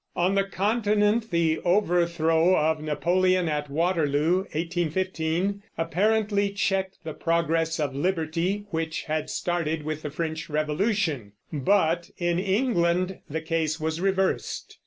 On 0.15 0.33
the 0.33 0.45
Continent 0.45 1.29
the 1.29 1.59
overthrow 1.59 2.57
of 2.57 2.81
Napoleon 2.81 3.47
at 3.47 3.69
Waterloo 3.69 4.37
(1815) 4.45 5.61
apparently 5.77 6.49
checked 6.49 6.97
the 7.03 7.13
progress 7.13 7.79
of 7.79 7.93
liberty, 7.93 8.65
which 8.71 9.03
had 9.03 9.29
started 9.29 9.83
with 9.83 10.01
the 10.01 10.09
French 10.09 10.49
Revolution, 10.49 11.33
but 11.53 12.09
in 12.17 12.39
England 12.39 13.19
the 13.29 13.41
case 13.41 13.79
was 13.79 14.01
reversed. 14.01 14.79